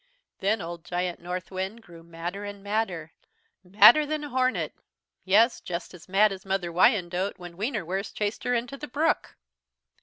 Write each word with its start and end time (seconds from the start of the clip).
"Then 0.39 0.61
old 0.63 0.83
Giant 0.83 1.19
Northwind 1.19 1.83
grew 1.83 2.01
madder 2.01 2.43
and 2.43 2.63
madder, 2.63 3.11
madder 3.63 4.03
than 4.03 4.23
a 4.23 4.29
hornet, 4.29 4.73
yes, 5.23 5.61
just 5.61 5.93
as 5.93 6.09
mad 6.09 6.31
as 6.31 6.43
Mother 6.43 6.71
Wyandotte 6.71 7.37
when 7.37 7.55
Wienerwurst 7.55 8.15
chased 8.15 8.43
her 8.43 8.55
into 8.55 8.77
the 8.77 8.87
brook. 8.87 9.35